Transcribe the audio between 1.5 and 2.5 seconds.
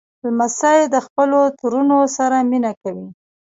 ترونو سره